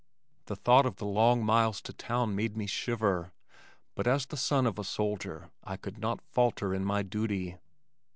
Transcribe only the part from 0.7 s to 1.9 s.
of the long miles